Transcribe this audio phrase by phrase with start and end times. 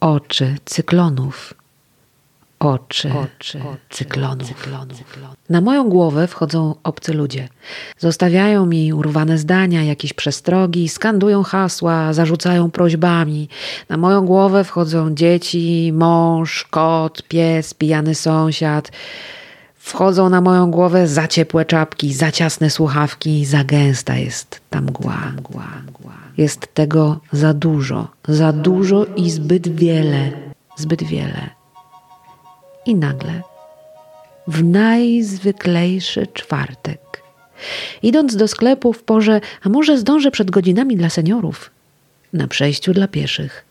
[0.00, 1.54] oczy cyklonów.
[2.60, 3.60] Oczy, oczy
[3.90, 4.68] cyklonów.
[5.48, 7.48] Na moją głowę wchodzą obcy ludzie.
[7.98, 13.48] Zostawiają mi urwane zdania, jakieś przestrogi, skandują hasła, zarzucają prośbami.
[13.88, 18.92] Na moją głowę wchodzą dzieci, mąż, kot, pies, pijany sąsiad.
[19.80, 25.32] Wchodzą na moją głowę za ciepłe czapki, za ciasne słuchawki, za gęsta jest ta mgła.
[26.38, 30.32] Jest tego za dużo, za dużo i zbyt wiele,
[30.76, 31.50] zbyt wiele.
[32.86, 33.42] I nagle,
[34.48, 37.22] w najzwyklejszy czwartek,
[38.02, 41.70] idąc do sklepu w porze, a może zdążę przed godzinami dla seniorów,
[42.32, 43.64] na przejściu dla pieszych,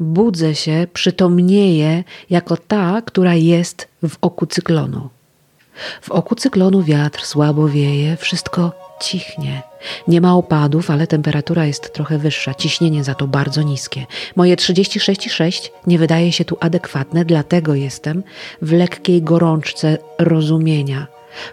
[0.00, 5.08] budzę się, przytomnieję jako ta, która jest w oku cyklonu.
[6.00, 9.62] W oku cyklonu wiatr słabo wieje, wszystko cichnie.
[10.08, 14.06] Nie ma opadów, ale temperatura jest trochę wyższa, ciśnienie za to bardzo niskie.
[14.36, 18.22] Moje 36,6 nie wydaje się tu adekwatne, dlatego jestem
[18.62, 21.06] w lekkiej gorączce rozumienia,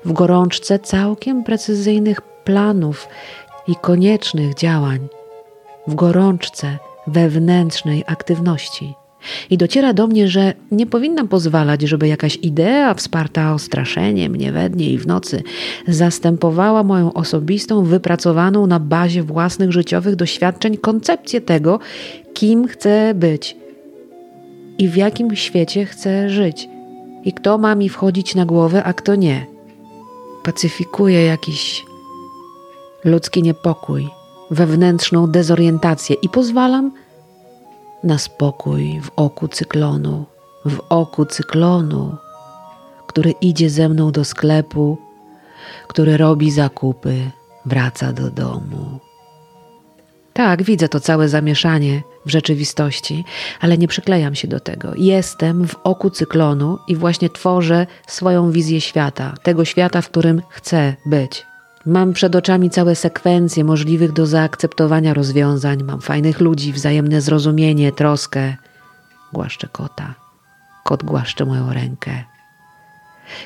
[0.06, 3.08] w gorączce całkiem precyzyjnych planów
[3.68, 5.08] i koniecznych działań,
[5.88, 6.78] w gorączce
[7.08, 8.94] wewnętrznej aktywności.
[9.50, 14.70] I dociera do mnie, że nie powinnam pozwalać, żeby jakaś idea wsparta ostraszeniem mnie we
[14.70, 15.44] dnie i w nocy
[15.88, 21.80] zastępowała moją osobistą, wypracowaną na bazie własnych życiowych doświadczeń koncepcję tego,
[22.34, 23.58] kim chcę być
[24.78, 26.70] i w jakim świecie chcę żyć
[27.24, 29.46] i kto ma mi wchodzić na głowę, a kto nie.
[30.44, 31.86] Pacyfikuję jakiś
[33.04, 34.08] ludzki niepokój,
[34.52, 36.92] wewnętrzną dezorientację i pozwalam,
[38.04, 40.26] na spokój w oku cyklonu,
[40.66, 42.18] w oku cyklonu,
[43.08, 44.98] który idzie ze mną do sklepu,
[45.88, 47.32] który robi zakupy,
[47.66, 49.00] wraca do domu.
[50.34, 53.26] Tak, widzę to całe zamieszanie w rzeczywistości,
[53.60, 54.92] ale nie przyklejam się do tego.
[54.96, 60.96] Jestem w oku cyklonu i właśnie tworzę swoją wizję świata, tego świata, w którym chcę
[61.06, 61.46] być.
[61.86, 68.56] Mam przed oczami całe sekwencje możliwych do zaakceptowania rozwiązań, mam fajnych ludzi, wzajemne zrozumienie, troskę.
[69.34, 70.16] Głaszczę kota.
[70.84, 72.24] Kot głaszcze moją rękę.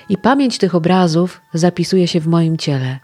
[0.09, 2.99] I pamięć tych obrazów zapisuje się w moim ciele.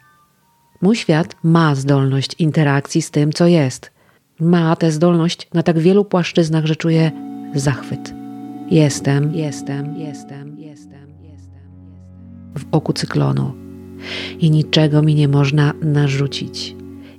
[0.81, 3.91] Mój świat ma zdolność interakcji z tym, co jest.
[4.39, 7.11] Ma tę zdolność na tak wielu płaszczyznach, że czuję
[7.55, 8.13] zachwyt.
[8.69, 11.69] Jestem, jestem, jestem, jestem, jestem.
[12.55, 13.62] W oku cyklonu
[14.39, 16.75] i niczego mi nie można narzucić.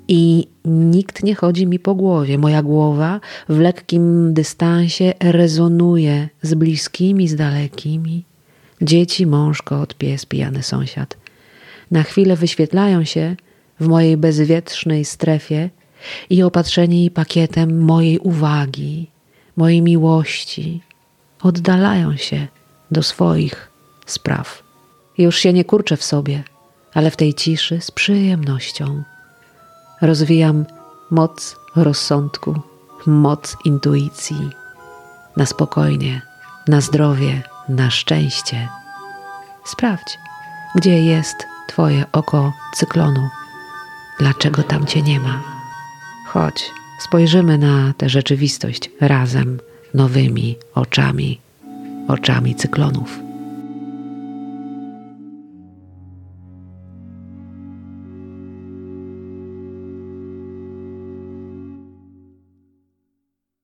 [0.08, 2.38] I nikt nie chodzi mi po głowie.
[2.38, 8.24] Moja głowa w lekkim dystansie rezonuje z bliskimi, z dalekimi.
[8.82, 11.16] Dzieci, mąż, kot, pies, pijany sąsiad.
[11.90, 13.36] Na chwilę wyświetlają się
[13.80, 15.70] w mojej bezwietrznej strefie
[16.30, 19.10] i opatrzeni pakietem mojej uwagi,
[19.56, 20.80] mojej miłości,
[21.42, 22.46] oddalają się
[22.90, 23.70] do swoich
[24.06, 24.62] spraw.
[25.18, 26.42] Już się nie kurczę w sobie–
[26.94, 29.02] ale w tej ciszy z przyjemnością
[30.02, 30.64] rozwijam
[31.10, 32.60] moc rozsądku,
[33.06, 34.50] moc intuicji
[35.36, 36.22] na spokojnie,
[36.68, 38.68] na zdrowie, na szczęście.
[39.64, 40.18] Sprawdź,
[40.74, 41.36] gdzie jest
[41.68, 43.28] Twoje oko cyklonu,
[44.18, 45.42] dlaczego tam Cię nie ma.
[46.28, 49.58] Chodź, spojrzymy na tę rzeczywistość razem,
[49.94, 51.40] nowymi oczami,
[52.08, 53.18] oczami cyklonów.